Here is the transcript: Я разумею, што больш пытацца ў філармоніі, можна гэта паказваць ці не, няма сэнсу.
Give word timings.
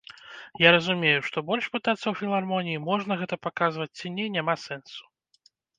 Я 0.61 0.69
разумею, 0.75 1.19
што 1.27 1.37
больш 1.51 1.69
пытацца 1.77 1.99
ў 2.07 2.15
філармоніі, 2.23 2.83
можна 2.89 3.21
гэта 3.23 3.35
паказваць 3.47 3.93
ці 3.97 4.17
не, 4.19 4.25
няма 4.39 4.61
сэнсу. 4.69 5.01